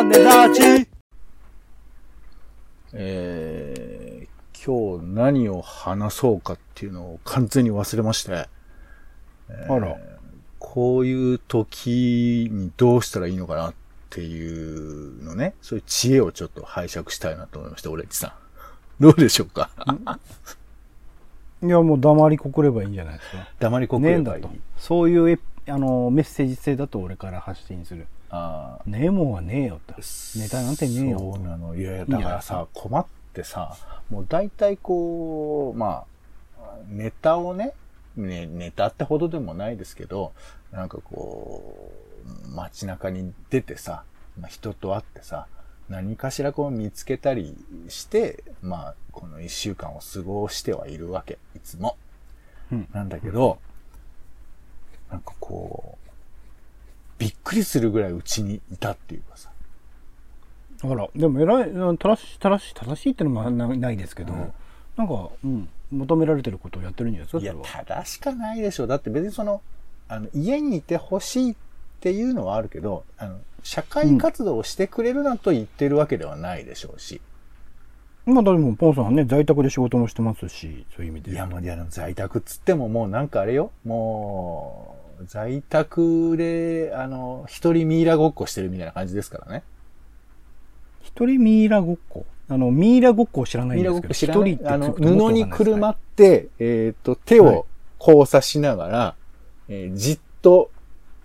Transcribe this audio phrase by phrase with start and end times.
[0.00, 0.88] 種立ち
[2.94, 8.32] えー、今日何を話そうかっていうのを完全に忘れまして。
[8.32, 8.48] あ
[9.78, 9.96] ら。
[10.58, 13.74] こういう時にどうしたらいいのかなっ
[14.08, 18.32] ていうのね、そういう知恵をちょっと拝借したいなと思いました、オレンジさん。
[19.02, 19.70] どうでしょうか？
[21.62, 23.48] いや、もう黙りこくればいいんじゃないですか。
[23.58, 24.60] 黙りこくねえんだとればいい。。
[24.78, 28.06] そういうエあのメッセージ性だと俺から発信する。
[28.30, 29.94] あーねえもんはねえよと。
[30.38, 31.74] ネタなんてねえよそうなの。
[31.74, 33.76] いやいや、だからさ、困ってさ、
[34.10, 36.04] もう大体こう、ま
[36.58, 37.74] あ、ネタをね、
[38.16, 40.32] ね、ネタってほどでもないですけど、
[40.72, 41.92] なんかこ
[42.46, 44.04] う、街中に出てさ、
[44.38, 45.46] まあ、人と会ってさ、
[45.88, 47.56] 何かしらこう見つけたり
[47.88, 51.96] して、まあ、この一週間を過ごしてはいるわけ、いつも。
[52.70, 53.58] うんなんだけど、
[55.10, 55.99] なんかこう、
[57.20, 59.50] びっくりするぐらいうちにいたっていうかさ、
[60.82, 64.52] あら、でも偉い、うん正しい、正しい、正しいってのもなないですけど、うん
[64.96, 67.54] なんか、うん、求められてることをやってるんじゃないですか、いや。
[67.86, 68.86] 正しかないでしょ。
[68.86, 69.62] だって別にその、
[70.08, 71.56] あの、家にいてほしいっ
[72.00, 77.20] ていうのはあるけど、あの、社会活動をしてくれるなと言ってるわけではないでしょうし。
[78.26, 81.32] まあ、でも、ポンさんはね、在宅で仕事もしてますし、そういう意味で。
[81.32, 83.70] いや、もう、いや、在宅っつってももうなんかあれよ。
[83.84, 89.62] もう、在宅で、あの、一人ミイラごっこしてるみたいな感じですからね。
[91.02, 92.24] 一人ミイラごっこ？
[92.48, 97.66] あの、ミイラごっこを知らないんですけど、一人ってあの、布にくるまって、えっ、と、手はいを
[98.00, 99.14] 交差しながら、
[99.68, 100.70] えーじっと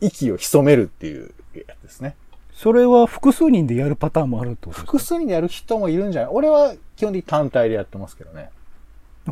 [0.02, 2.16] 息を潜めるっていうやつですね。
[2.54, 4.86] それは複数人でやるパターンもあるってことですか？
[4.86, 6.32] 複数人でやる人もいるんじゃない？
[6.32, 8.50] 俺は基本的に単体でやってますけどね。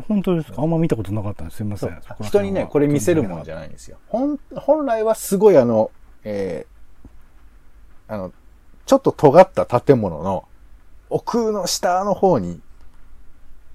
[0.08, 0.62] 本当ですか？
[0.62, 1.58] あんま見たことなかったんです。
[1.58, 1.96] すいませそん。
[1.96, 2.02] う。
[2.24, 3.98] 人にね、これ見せるもんじゃないんですよ。
[4.08, 5.90] 本、本来はすごいあの、
[6.24, 8.32] えーあの、
[8.86, 10.44] ちょっと尖った建物の
[11.10, 12.60] 奥の下の方に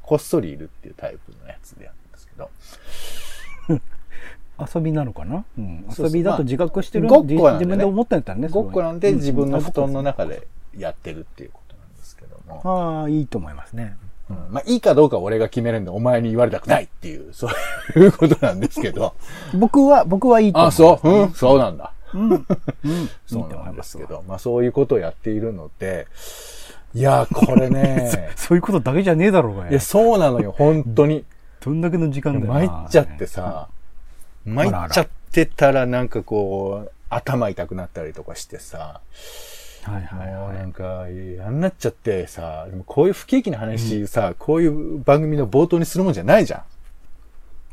[0.04, 2.50] こっそりいるっていうタイプのやつでやるんですけど。
[4.76, 5.46] 遊びなのかな？
[5.58, 5.86] うん。
[5.98, 8.48] 遊びだと自覚してるまあごっこなんでね自分で思ったんやったらね。
[8.50, 10.48] ごっこなんでう自分の布団のあ中で
[10.78, 12.62] やってるっていうことなんですけども。
[13.02, 13.96] ああ、いいと思いますね。
[14.30, 17.48] うんまあいいかどうかは俺が決めるんでお前に言われたくないっていう、そ
[17.96, 19.16] ういうことなんですけど。
[19.54, 20.78] 僕は、僕はいいと思いあ、ます。
[20.78, 21.10] そう？
[21.10, 21.34] うん？
[21.34, 21.92] そうなんだ。
[22.14, 22.32] うん。
[22.32, 22.46] うん。
[23.28, 23.98] そうないんでます。
[23.98, 26.08] けど、まあそういうことをやっているので、
[26.94, 31.26] いや、これね、 そういうことだけじゃねえだろうがよいや、そうなのよ、本当に。
[31.62, 32.60] どんだけの時間だよな。
[32.60, 33.68] 参っちゃってさ、
[34.46, 39.02] 参っちゃってたらなんかこう、頭痛くなったりとかしてさ、
[39.84, 40.54] はいはいもうは。
[40.54, 46.64] ないんか、嫌になっちゃってさ、でもこういう不景気な話さ、こういう番組の冒頭にするもんじゃないじゃん。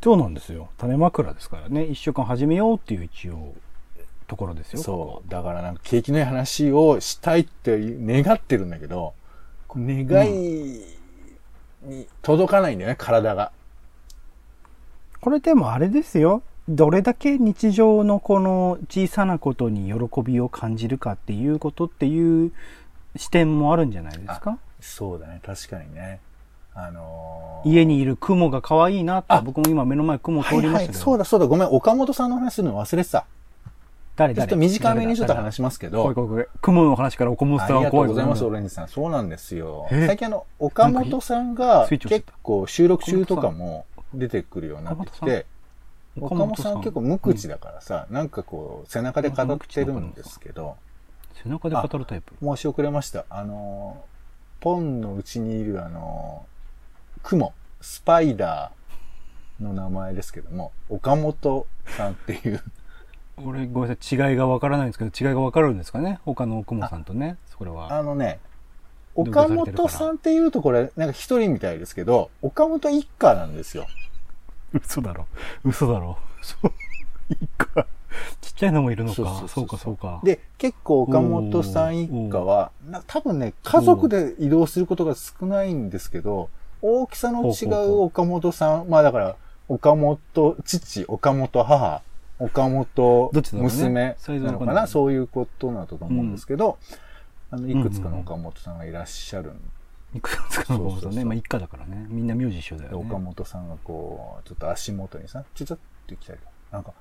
[0.02, 0.68] そうなんですよ。
[0.78, 1.84] 種枕ですからね。
[1.84, 3.54] 一週間始めようっていう一応、
[4.28, 4.82] ところですよ。
[4.82, 5.30] そう。
[5.30, 9.14] だからなんか景気のいい話をしたいって願ってるんだけど、
[9.76, 10.30] 願い
[11.82, 13.52] に届かないんだよね、体が。
[15.20, 16.42] これでもあれですよ。
[16.69, 22.53] どれだけ日常のこの小さなことに喜びを感じるかっていうことっていう
[23.15, 24.59] 視点もあるんじゃないですか？
[24.81, 26.21] そうだね、確かにね。
[26.75, 30.99] あの家にいる雲が可愛いなってあ、僕も今目の前雲通りましたけど。
[30.99, 33.27] そうだそうだ、ごめん、岡本さんの話するの忘れてた。
[34.16, 34.34] 誰？
[34.34, 34.48] 誰？
[34.48, 36.12] ちょっと短めにちょっと話しますけど。
[36.60, 38.88] 雲の話から岡本ありがとさんは怖いうございます、オ怖レンジさん。
[38.88, 39.87] そうなんですよ。
[39.91, 40.06] え？
[40.06, 45.47] 最近あの、岡本さんが結構収録中とかも出てくるようになってきて、
[46.21, 50.77] 岡岡本さん結構無口だからさ、なんかこう、背中で語ってるんですけど、
[51.43, 52.34] 背中で語るタイプ。
[52.41, 53.25] 申し遅れました。
[53.28, 54.03] あの、
[54.60, 56.47] ポンのうちにいるあの、
[57.22, 62.62] 雲、スパイダーの名前ですけども、岡本さんっていう、
[63.44, 64.31] 俺、ごめんなさい。
[64.31, 66.21] 違いがわからないんですけど、違いがわかるんですかね？
[66.25, 67.37] 他の雲さんとね。
[67.59, 67.93] それは。
[67.93, 68.41] あのね、
[69.15, 73.87] 岡本さんっていうとこれ、なんか一人みたいですけど、岡本一家なんですよ。
[74.84, 75.26] 嘘だろ。
[75.64, 76.19] 嘘だろ。
[76.42, 76.72] そう。
[77.30, 77.86] いいか。
[78.41, 79.45] ちっちゃいのもいるのか。
[79.48, 80.21] そうか、そうか。
[80.24, 86.48] で、結構岡本さん一家は、な多分ね、家族で移動することが少ないんですけど、
[86.83, 89.36] 大きさの違ほう岡本さん、まあだから、
[89.68, 92.03] 岡本父、岡本母、
[92.39, 96.78] 岡本娘なのかな、そういうことなんだと思うんですけど、
[97.50, 99.60] あの、いくつかの岡本さんがいらっしゃるん
[100.16, 100.91] いくつかのさんね。
[100.92, 102.07] そうそうそうまあ、一家だからね。
[102.09, 103.07] みんな名字一緒だで、よね。
[103.07, 106.39] 岡本さんがこう、ちょっと足元にさ、ちょちょって来たり
[106.71, 106.92] なんか、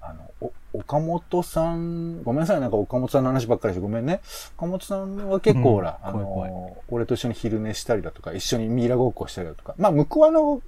[0.00, 4.20] あの、お岡本さん、ごめんなさい、なんか岡本さんの話ばっかりしてごめんね。
[4.56, 10.62] 岡本さんは結構ほら、あうん怖い怖の、俺と一緒に昼寝したりだとか、一緒にミイラごっこしたりだとか、まあ、向こうはあの、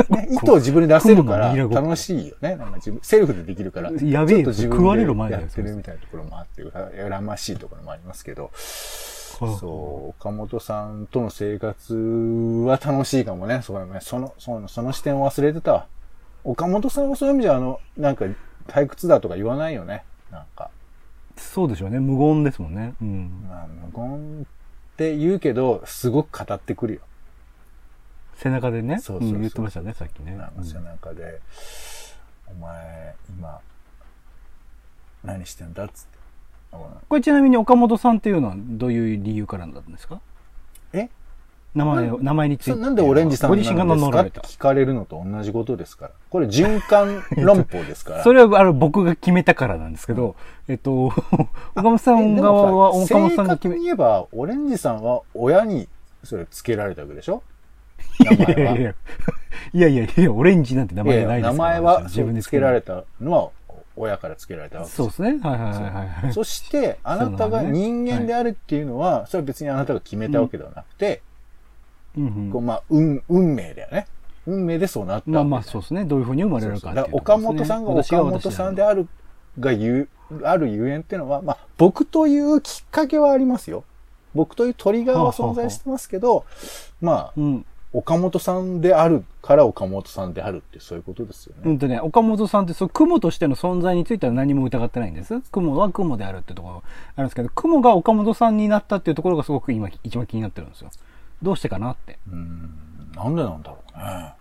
[0.08, 2.56] ね、意図を自分で出せるから楽しいよね。
[2.56, 3.90] なんか自分、セルフでできるから。
[3.90, 6.62] やべえちょっと自食われる分でやってるみたいなところもあって、
[6.96, 8.50] やらましいところもありますけど、
[9.38, 13.60] そう、岡本さんとの生活は楽しいかもね。
[13.62, 14.00] そうだね。
[14.00, 15.86] その、その、その視点を忘れてたわ。
[16.44, 18.24] 岡本さんはそういう意味じゃ、あの、なんか、
[18.68, 20.04] 退屈だとか言わないよね。
[20.30, 20.70] なんか、
[21.36, 22.00] そうでしょうね。
[22.00, 22.94] 無言ですもんね。
[23.00, 23.46] うん。
[23.48, 24.46] まあ、無言っ
[24.96, 27.00] て言うけど、すごく語ってくるよ。
[28.36, 28.98] 背中でね。
[29.00, 30.36] そうそうそうん言ってましたね、さっきね。
[30.36, 31.40] なんか背中で、
[32.46, 33.60] お前、今、
[35.24, 36.15] 何してんだっつって。
[36.76, 40.20] あこれちなみに岡本さんっていうのはどういう理由からなんですか？
[40.92, 41.08] え？
[41.74, 42.70] 名前を、名前について。
[42.72, 43.76] そなんでオレンジさんなんですか
[44.16, 44.40] らっれた。
[44.40, 46.12] て聞かれるのと同じことですから。
[46.30, 48.22] これ循環論法ですから。
[48.24, 50.36] それはあの僕が決めたからなんですけど、
[50.68, 51.06] えっと、
[51.76, 55.86] 岡本さん側は、岡本さんが決め、に言えば、オレンジさんは親に
[56.24, 57.42] それつけられたわけでしょ？
[58.20, 58.24] い。
[58.24, 58.94] やいやいや、
[59.74, 63.50] いやいやいや、オレンジなんて名前ないですから名前は自分でつけられたのは
[63.96, 65.38] 親からつけられたわけですそうですね。
[65.42, 66.32] はいはいはいはい。
[66.32, 71.22] そして、あなたが人間であるっていうのは、それは別にあなたが決めたわけではなくて、
[72.16, 74.06] うんうんこうまあ、運、運命だよね。
[74.46, 76.04] 運命でそうなったまあまあそうですね。
[76.04, 79.08] どういうふうに生まれるかっていうだから岡本さんが岡本さんである
[79.58, 80.08] が言う、
[80.44, 83.84] あるゆえんっていうのは、まあ、僕というきっかけはありますよ。
[84.34, 86.44] 僕というトリガーは存在してますけど、
[87.00, 87.66] まあ、うん。
[87.96, 91.62] 岡本さんであるから岡本さんであるってそういうことですよね。
[91.64, 95.40] うんとね、岡本さんってそう、雲としての存在については何も疑ってないんです。
[95.50, 96.82] 雲は雲であるってところ
[97.16, 100.90] あるんですけど、雲が岡本さんになったっていうところがすごく今一番気になってるんですよ。
[101.40, 102.18] どうしてかなって。
[102.30, 102.70] うん。
[103.14, 104.34] なんでなんだろうね。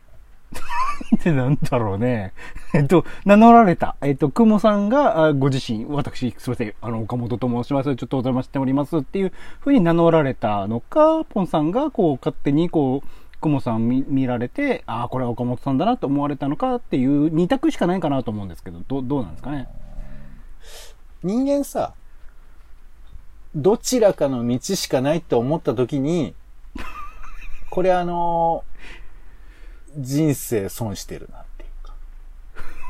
[1.16, 2.34] ってなんだろうね。
[2.74, 3.96] えっと、名乗られた。
[4.02, 7.96] えっと、雲さんが、ご自身、私、すいません、あの、岡本と申します。
[7.96, 13.07] ちょっとお邪魔しておりますっていうふうに名乗られたのか、ポンさんが、こう、勝手に、こう、
[13.42, 19.68] 雲さん見見られて、ああ、これは岡本さんだなと思われたのかっていう二択しかないかなと思うんですけど、どどうなんですかね？
[21.24, 21.94] 人間さ、
[23.56, 26.34] どちらかの道しかないって思った時に、
[27.70, 28.64] これあの
[29.98, 31.94] 人生損してるなっていうか。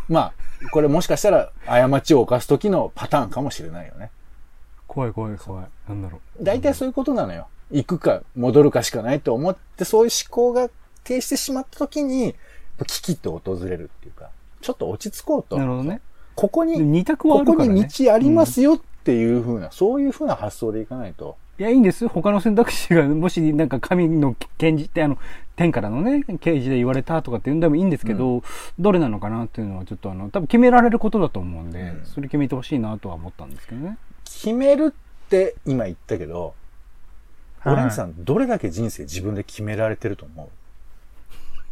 [0.07, 0.33] まあ、
[0.71, 4.12] これもしかしたら過ちを犯す時のパターンかもしれないよね。
[4.88, 5.68] 怖い怖い怖い。
[5.88, 6.44] なんだろう。
[6.44, 7.48] 大体そういうことなのよ。
[7.71, 10.69] 行くか戻るかしかないと思って、そういう思考が
[11.03, 12.35] 停してしまった時に、
[12.85, 14.29] 危機って訪れるっていうか、
[14.62, 15.57] ちょっと落ち着こうと。
[15.57, 16.01] なるほどね。
[16.35, 17.81] ここに、二択はあここるからね。
[17.81, 21.38] に道ありますよっていうふうな、そういうふうな発想でいかないと。
[21.57, 22.07] いや、いいんです。
[22.09, 25.17] 他の選択肢が、もし、なんか神の検事って、あの、
[25.56, 28.44] 天からのね、刑事で言われたとかって言うんでもいいんですけど、
[28.77, 33.97] どれなのかなっていうのは、ちょっとあの、多分決められることだと思うんで、うんそれ決めてほしいなとは思ったんですけどね。
[34.25, 36.56] 決めるって今言ったけど、
[37.65, 37.73] はい。
[37.73, 40.50] オレンジさん、どれだけ人生自分で決められてると思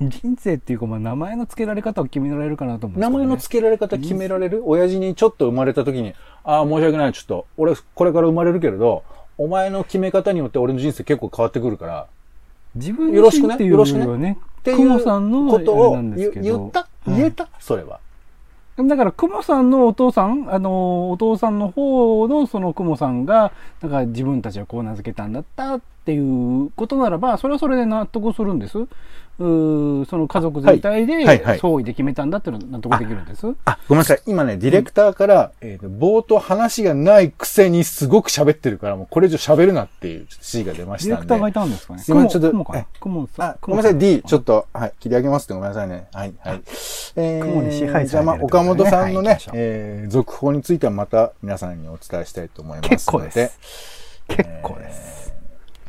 [0.01, 0.09] う？
[0.09, 4.63] 人生っていうか、まあ、名前の付けられ方を決められるかなと思うんです名前の付けられ方決められる？
[4.65, 9.03] 親父にちょっと生まれた時に、ああ、申し訳ない、ちょっと、俺、これから生まれるけれど、
[9.37, 12.07] お前の決め方によって俺の人生結構変わってくるから、
[12.75, 16.87] 自分よろしくねっていうよりはね、ってい雲さんのうことを言った？
[17.05, 17.99] 言えた、それは。
[18.75, 26.17] だから、クモさんのお父さん、あの、お父さんの方のそのクモさんが、なんか自分たちはこう名付けたんだったってい
[26.65, 28.87] うことならば、それはそれで納得するんです。
[29.39, 33.47] うーその家族全体で、はいはいはい総意で決めたんだっていうのは納得できるんです。
[33.65, 34.21] あ、ごめんなさい。
[34.27, 41.15] 今ね、ディレクターから、えーと冒頭話がないくせにすごく喋ってるから、もうこれ以上喋るなっていう指示が出ましたんで。
[41.15, 41.99] ディレクターがいたんですかね。
[41.99, 42.79] すいませんちょっとクモかな？
[42.79, 44.53] えクモさんあ、ごめんなさい、D、ちょっと。
[44.53, 46.07] と、はい、切り上げますってごめんなさいね。
[46.13, 46.61] はい、はい。
[47.15, 52.89] え雲に支配されてるねじゃあ、まあ、岡本さんのね、はいえー、続報についてはまた皆さんにお伝えしたいと思います。
[52.89, 53.57] 結構です。
[54.27, 55.33] 結構です。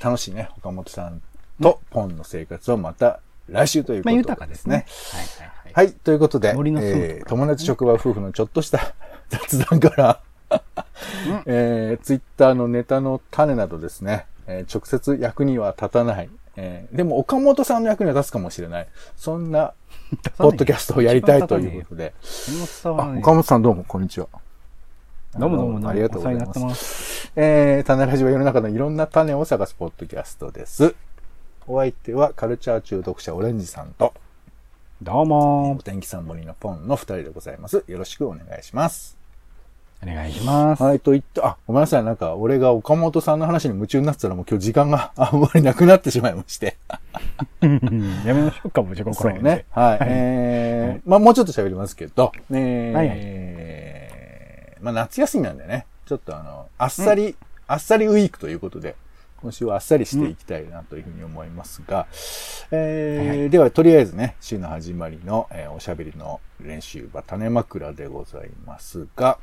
[0.02, 1.20] 楽しいね、岡本さん
[1.60, 4.86] とポンの生活をまた来週というこまあ、と豊かですね。
[5.12, 5.86] はいはいはい。
[5.86, 8.94] はい、ということで、森のえー友達職場夫婦のちょっとした
[9.28, 10.20] 雑談から、
[11.46, 18.88] えー、ツイッターのネタの種などですね、えー直接役には立たない、えーでも岡本さんの役には立つかもしれない。
[19.16, 19.72] そんな、
[20.38, 22.14] ポッドキャストをやりたいということで。
[22.86, 24.28] 岡本さんどうも、こんにちは。
[25.38, 25.88] どうもどうもどうも。
[25.88, 26.58] ありがとうございます。
[26.60, 27.32] ます。
[27.34, 30.94] えー、種ラジは世の中のいろんな種を探すポッドキャストです。
[31.66, 34.12] お相手はカルチャー中毒者オレンジさんと、
[35.00, 35.76] どうもお。
[35.76, 37.84] 天気さんぼりのポンの二人でございます。
[37.86, 39.16] よろしくお願いします。
[40.02, 40.82] お願いします。
[40.82, 42.04] はい、と言って、あ、ごめんなさい。
[42.04, 46.76] なんか、俺が岡本さんの話に夢中になってたらもう今日時間が あんまりなくなってしまいまして。
[47.62, 49.64] う んやめましょうか、もう時間こそうれでね。
[49.70, 49.98] はい。
[50.02, 53.04] えー、まあもうちょっと喋りますけど、えーは
[54.80, 57.34] いまあ夏休みなんでね、ちょっとあの、あっさり、
[57.66, 58.96] あっさりウィークということで、
[59.44, 62.06] 今週はあっさりしていきたいなというふうに思いますが、
[62.70, 69.38] えーはいはではとりあえずね、週の始まりの、えーおしゃべりの練習は種枕でございますが、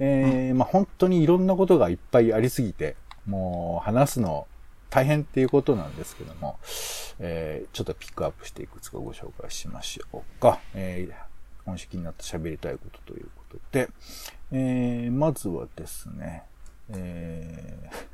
[0.00, 4.48] えーまあ本当にいろんなことがいっぱいありすぎて、もう話すの
[4.90, 6.58] 大変っていうことなんですけども、
[7.20, 10.58] えーちょっとピックアップしていくつかご紹介しましょうか。
[10.74, 11.14] えー
[11.64, 13.88] 今週気になって喋りたいことということで、
[14.50, 16.42] えーまずはですね、
[16.88, 18.05] えー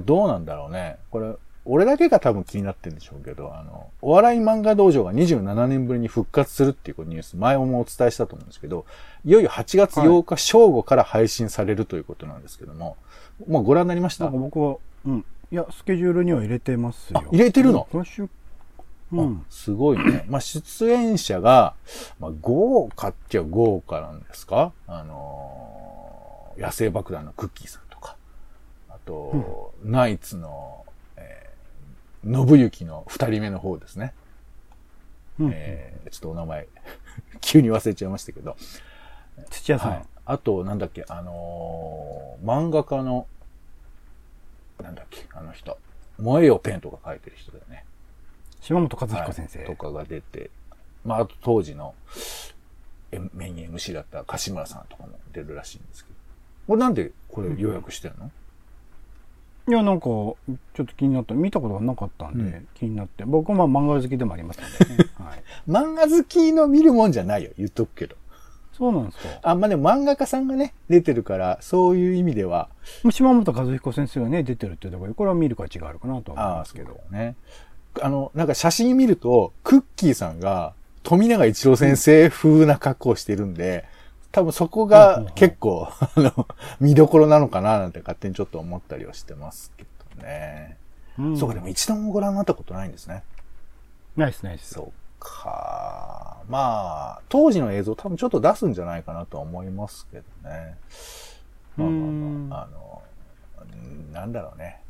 [0.00, 0.96] どうなんだろうね。
[1.10, 1.32] これ、
[1.66, 8.84] 俺だけが多分気になってるんでしょうけど、あの、お笑い漫画道場が27年ぶりに復活するっていうニュース、前もお伝えしたと思うんですけど、
[9.24, 12.96] いよいよ8月8日正午から配信されるということなんですけども、
[13.48, 14.24] もうご覧になりました？
[14.24, 15.24] なんか僕は、うん。
[15.50, 17.20] いや、スケジュールには入れてますよ。
[17.24, 17.86] あ入れてるの？
[17.90, 18.28] 今週、
[19.12, 19.36] うん。
[19.38, 20.26] あすごいね。
[20.28, 21.74] まあ、出演者が、
[22.20, 24.72] まあ、豪華っちゃ豪華なんですか？
[24.86, 25.64] あのー
[26.56, 27.82] 野生爆弾のクッキーさん
[29.04, 30.84] とか、あと、ナイツの、
[31.16, 34.12] えー、信行の二人目の方ですね。
[35.40, 36.68] うんえーちょっとお名前、
[37.40, 38.56] 急に忘れちゃいましたけど。
[39.50, 39.90] 土屋さん。
[39.90, 40.04] はい。
[40.26, 43.26] あと、なんだっけ、あのー漫画家の、
[44.82, 45.78] なんだっけ、あの人。
[46.18, 47.84] 燃えよペンとか書いてる人だよね。
[48.60, 49.58] 島本和彦先生。
[49.60, 50.50] はいとかが出て、
[51.04, 51.94] まあ、あと当時の
[53.12, 56.16] えメイン MC だった柏村さんとかも出るらしいんですけど。
[56.66, 58.30] これなんでこれ予約してんの、
[59.66, 60.36] いや、なんか、ちょっ
[60.74, 61.34] と気になった。
[61.34, 63.24] 見たことがなかったんで、うん気になって。
[63.24, 65.10] 僕はまあ漫画好きでもありますのでね。
[65.18, 65.42] はい。
[65.68, 68.16] 漫画好きの見るもんじゃないよ、言っとくけど。
[68.76, 69.28] そうなんですか。
[69.42, 72.68] あ、まあ、でも漫画家さんがね、出てるから、そういう意味では、
[73.10, 77.00] 島本和彦先生がね、出てるっていうところで、これは見る価値があるかなとは思いますけど。
[77.10, 77.36] ね。
[78.02, 83.84] あの、なんか写真見ると、クッキーさんが富永一郎先生風な格好をしてるんで、
[84.34, 86.48] 多分そこが結構、あの、
[86.80, 89.84] 見どころなのかななんて勝手にちょっと思ったりはしてますけ
[90.16, 90.76] どね。
[91.16, 93.22] うんそうか、でも一度もご覧になったことないんですね。
[94.16, 94.74] ナイスナイス。
[94.74, 96.38] そうか。
[96.48, 100.78] まあ、当時の映像多分ちょっと出すんじゃないかなとは思いますけどね。
[101.76, 102.10] まあまあ
[102.48, 103.02] まあ、あの、
[103.72, 104.80] うんなんだろうね。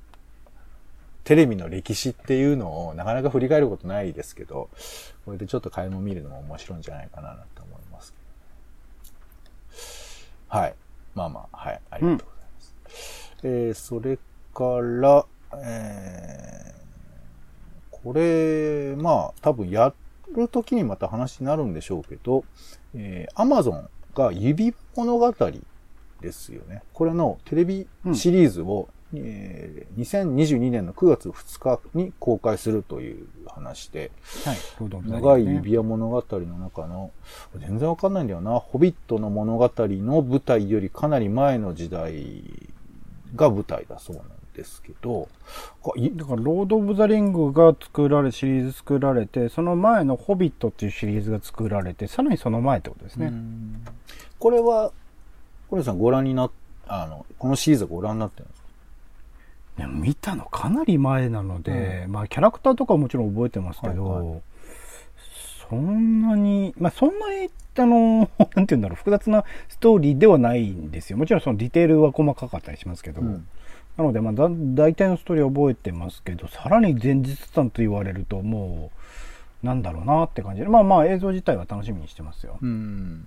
[1.25, 4.71] テレビの歴史っていうのをなかなか振り返ることないですけど、
[5.27, 7.84] これでちょっと買い物見るのも面白いんじゃないかななんて思い。
[10.55, 10.75] はい。
[11.17, 11.81] まあまあ、はい。
[11.91, 13.37] ありがとうございます。
[13.43, 14.19] えー、それ
[14.55, 15.27] から、
[15.61, 19.93] えー、これ、まあ、多分や
[20.33, 22.45] るときにまた話になるんでしょうけど、
[22.95, 25.35] えー、Amazon が指物語
[26.21, 26.85] ですよね。
[26.93, 28.89] これのテレビシリーズを、
[29.23, 34.11] えー2022年の9月2日に公開するという話で、
[34.45, 34.57] はい。
[34.81, 37.11] ロードオブザリング長い指輪物語の中の、
[37.59, 42.43] 全然わかんないんだよな、ホビットの物語の舞台よりかなり前の時代
[43.37, 45.29] が舞台だそうなんですけど、
[46.17, 53.27] だから、ロード・オブ・ザ・リングが作られ、シリーズ作られて、その前のホビットっていうシリーズが作られて、さらにその前ってことですね。
[53.27, 53.85] うん
[54.39, 54.93] これは、
[55.71, 56.51] 小西さんご覧になっ、
[56.87, 58.64] あの、このシリーズはご覧になってるんですか？
[59.77, 64.41] ね見たのかなり前なので、まあ、キャラクターとかはもちろん覚えてますけど、はいは
[65.69, 71.17] そんなに、まあ、そんなに、あの、 なんて言うんだろう、複雑なストーリーではないんですよ。
[71.17, 73.47] もちろんそのディテールは細かかったりしますけど、うん
[73.97, 78.91] なので、まあ、だ、大体のストーリーは覚えてますけど、さらに前日談と言われると、も
[79.63, 82.59] う、なんだろうなって感じで、まあまあ映像自体は楽しみにしてますよ。
[82.61, 83.25] うん。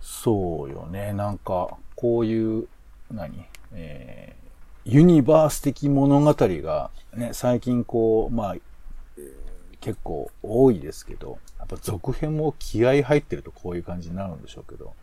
[0.00, 1.12] そうよね。
[1.12, 2.68] なんか、こういう、
[3.10, 3.46] 何？
[3.74, 4.49] えー
[4.84, 14.94] ユニバース的物語が、ね、最近こう、まあ、えー結構多いですけど、やっぱ続編も気合入ってるとこういう感じになるんでしょうけど、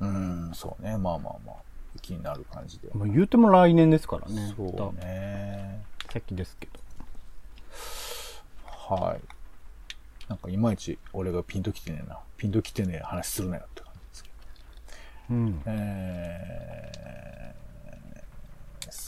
[0.00, 0.96] うん、そうね。
[0.96, 1.56] まあまあまあ、
[2.00, 2.88] 気になる感じで。
[2.94, 4.54] まあ、言うても来年ですからね。
[4.56, 5.84] そうね。
[6.12, 6.68] 先ですけ
[8.88, 8.94] ど。
[8.96, 9.20] はい。
[10.28, 12.20] なんかいまいち俺がピンときてねえな。
[12.36, 14.30] ピンときてねえ話するなよって感じですけ
[15.30, 15.34] ど。
[15.34, 15.62] うん。
[15.66, 17.39] えー、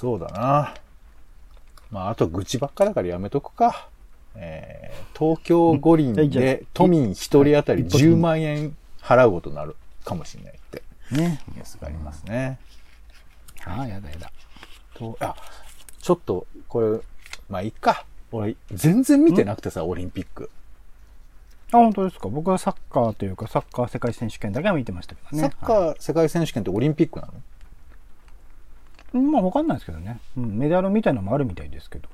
[0.02, 0.74] そうだな。
[1.92, 3.88] まあ、あと愚痴ばっかだからやめとくか。
[4.34, 10.82] えー、東京五輪で都民一人当たり一発目10万円払うことになるかもしれないって
[11.12, 11.40] ね。
[11.54, 12.58] ニュースがありますね。
[13.64, 14.32] ああ、やだやだ。
[14.94, 15.36] と、あ、
[16.00, 16.98] ちょっと、これ、
[17.48, 18.04] まあいいか。
[18.32, 20.50] 俺、全然見てなくてさ、オリンピック。
[21.70, 22.28] あ、本当ですか。
[22.28, 25.42] 僕はサッカーというか、サッカー世界選手権だけは見てましたけどね。
[25.42, 27.34] サッカー世界選手権ってオリンピックなの？
[27.34, 27.36] ー
[29.12, 30.20] まあ、わかんないですけどね。
[30.36, 32.08] うん、メダルみたいなのもあるみたいですけど。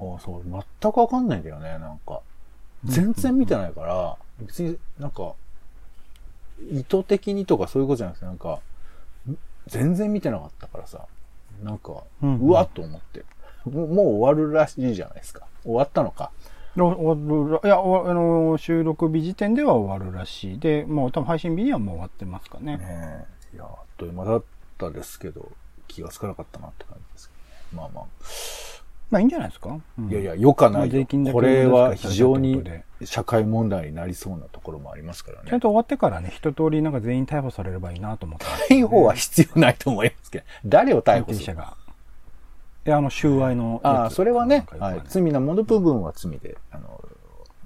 [0.00, 2.20] ああ、そう、全くわかんないんだよね、なんか。
[2.84, 5.34] 全然見てないから、別になんか、
[6.70, 8.60] 意図的にとかそういうことじゃなくて、なんか、
[9.28, 11.06] ん全然見てなかったからさ、
[11.62, 11.92] なんか、
[12.22, 13.24] ううんわっと思って。
[13.64, 15.46] もうもう終わるらしいじゃないですか。
[15.62, 16.30] 終わったのか。
[16.76, 20.58] お終わるいや、おあの、収録日時点では終わるらしい。
[20.58, 22.76] で、もう多分配信日にはもう終わってますかね。
[22.76, 23.56] ねえ。
[23.56, 24.44] いや、あっという間だっ
[24.76, 25.52] たですけど、
[25.88, 27.34] 気がつかなかったなって感じですけ
[27.76, 27.88] どね。
[27.92, 28.06] まあま
[29.10, 30.10] まあいいんじゃないですか、うんあ。
[30.10, 32.64] いやいや、よかないよこれは非常に
[33.04, 35.50] 社会問題になりそうなところもありますからね。
[35.50, 41.44] ちゃんと終わってからね、一通りなんか全員逮捕されればいいなと思ってね、逮捕は必要ないと思いますけど、誰を逮運捕する？
[41.44, 41.76] 転者が。
[42.86, 43.84] いや、あの、収賄のやつ。
[43.84, 45.02] ああ、それはねなん、かよくわはい。
[45.06, 47.04] 罪なもの部分は罪で、あの、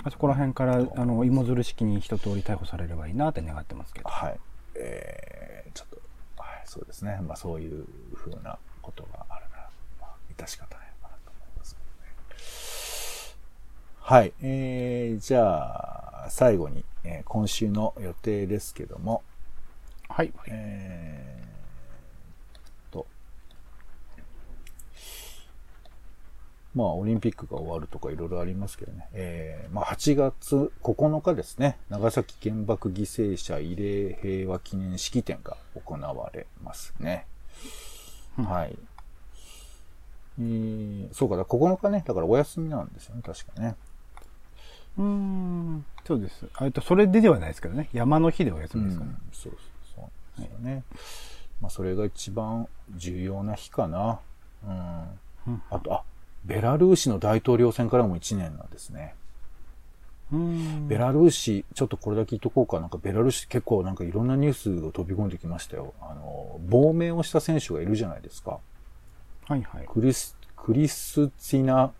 [0.05, 4.09] あそこら辺から、あの、芋づる式に一通り逮捕されればいいなって願ってますけど。
[4.09, 4.39] はい。
[4.75, 5.38] えー、
[6.69, 7.19] そうですね。
[7.27, 9.71] まあそういうふうなことがあるなら、
[10.01, 13.35] まあ、致し方ないのかなと思いますけどね。
[14.01, 14.33] はい。
[14.43, 19.23] えー、じゃあ、最後に、えー今週の予定ですけども、
[20.09, 20.33] はい。
[20.47, 21.38] えー
[26.75, 29.09] まあ、オリンピックが終わるとかいろいろありますけどね。
[29.13, 31.79] えー、まあ、8月9日ですね。
[31.89, 37.27] 長崎原爆犠牲者慰霊平和記念式典が行われますね。
[38.39, 38.79] うんはい。
[40.41, 43.75] えー、そうか、だから9日ね、だからお休みなんですよね、確かね。
[44.99, 45.85] うーん。
[46.07, 46.47] そうです。
[46.61, 47.89] えっと、それでではないですけどね。
[47.93, 49.17] 山の日でお休みですからね。
[49.19, 49.61] うん、そうそう
[49.97, 50.03] そ
[50.39, 50.85] うですよね。
[51.61, 54.21] まあ、それが一番重要な日かな。
[54.65, 55.19] うん。
[55.49, 56.05] うんあと、あ、
[56.45, 59.15] ベラルーシの大統領選からも1年なんですね。
[60.89, 62.81] ベラルーシ、ちょっとこれだけ言っとこうか。
[62.81, 65.95] なんかベラルーシ結構なんかいろんなニュースが飛び込んできましたよ。
[66.01, 68.59] あの、亡命をした選手がいるじゃないですか。
[69.47, 69.87] はいはい。
[69.89, 71.93] クリス、クリスツィナ、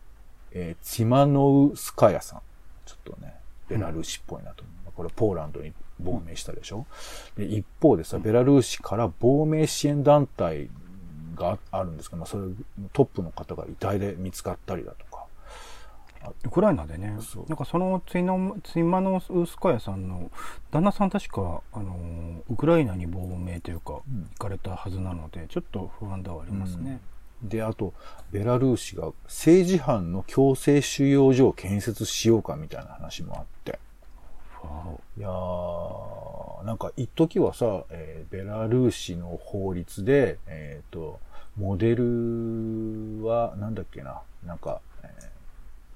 [0.53, 2.41] えーチマノウスカヤさん。
[2.85, 3.35] ちょっとね、
[3.69, 4.79] ベラルーシっぽいなと思う。
[4.99, 6.87] これポーランドに亡命したでしょ、
[7.37, 10.69] で、一方でさ、ベラルーシから亡命支援団体
[11.39, 12.43] があるんですけど、まあ、それ、
[12.93, 15.27] トップの方が遺体で見つかったりだとか。
[16.45, 17.17] ウクライナでね
[17.49, 20.31] なんかそのツイノツイマノウスカヤさんの
[20.73, 27.01] 旦那さん確か、あの、ウクライナに亡命というか、うん行かれたはずなので、ちょっと不安ではありますね。
[27.43, 27.95] で、あと、
[28.33, 33.79] ベラルーシが政治犯の強制収容所を建設しようかみたいな話もあって。
[35.17, 41.21] いやー、なんか一時はさ、えーベラルーシの法律で、えっ、と、
[41.59, 45.29] モデルは、なんだっけな、なんか、えー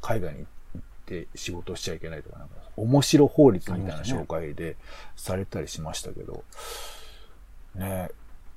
[0.03, 0.46] 海外に行
[0.79, 4.77] って仕事しちゃいけないとか、なんか、面白法律みたいな紹介で
[5.16, 6.42] されたりしましたけど、
[7.77, 8.11] ね、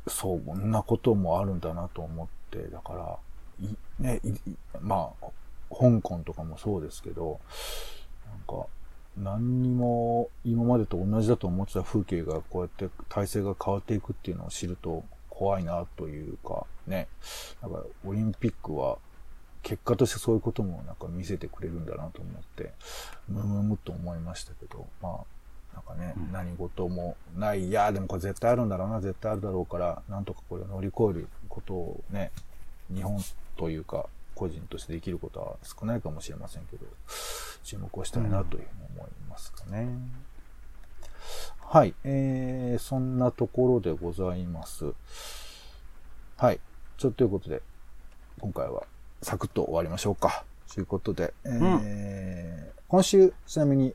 [0.07, 4.33] そう、こんなこともあるんだなと思って、だから、い、ね、い
[4.81, 5.25] まあ、
[5.69, 7.39] 香港とかもそうですけど、
[8.27, 8.65] なんか、
[9.17, 17.07] 何にも今までと同じだと思ってた風景がこうやって体制が変わっていくっていうのを知ると怖いなというかね。
[17.61, 18.97] だからオリンピックは
[19.63, 22.71] 結果としてそういうこともなんか見せてくれるんだなと思って、
[23.27, 32.31] むむむと思いましたけど、まあ、なんかね、うん何事もない、いや、でもこれ絶対あるんだろうな、絶対あるだろうから、なんとかこれを乗り越えることをね、
[32.93, 33.19] 日本
[33.57, 36.85] というか、個人としてできることは少ないかもしれませんけど、
[37.63, 39.87] 注目をしたいなというふうに思いますかね。
[41.75, 44.93] はい、えー、そんなところでございます。
[46.38, 46.61] はい、
[46.97, 47.61] ちょということで、
[48.39, 48.83] 今回は
[49.21, 50.45] サクッと終わりましょうか。
[50.73, 53.93] ということで、えー今週、ちなみに、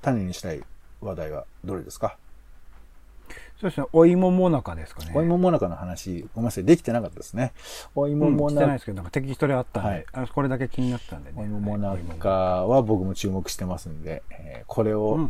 [0.00, 0.62] 種にしたい
[1.02, 2.16] 話題はどれですか、
[3.60, 5.12] そうですね、お芋もなかですかね。
[5.14, 7.52] お芋もなかの話、ごめんなさい、できてなかったですね。
[7.94, 11.36] おうん、芋もなしてないですけど、なんかテキストであったんで、はいあこれだけ気になったんでね。
[11.38, 12.30] お芋もなはいか
[12.66, 15.28] は僕も注目してますんで、えーこれを、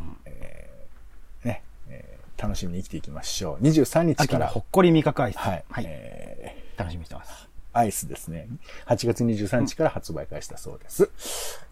[2.41, 3.65] 楽しみに生きていきましょう。
[3.65, 5.39] 23日から、ほっこり味覚アイス。
[5.39, 5.85] はい、はい。
[5.87, 7.47] え楽しみにしてます。
[7.47, 8.49] ーアイスですね。
[8.87, 11.11] 8月23日から発売開始だそうです。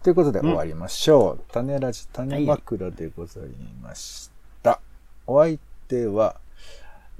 [0.03, 1.51] ということで終わりましょう。
[1.51, 3.43] 種ラジ種枕でござい
[3.81, 4.29] まし
[4.61, 4.79] た。
[5.25, 6.35] お相手は、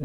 [0.00, 0.04] え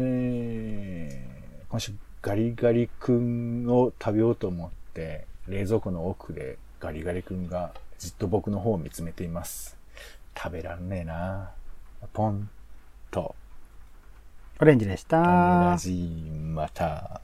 [1.62, 9.76] ー、今週ガリガリ君を食べようと思って、冷蔵庫の奥でガリガリ君がじっと僕の方を見つめています。
[10.36, 11.50] 食べらんねえな
[12.12, 12.50] ポン
[13.16, 13.34] と
[14.60, 15.18] オレンジでした。
[15.18, 17.20] また。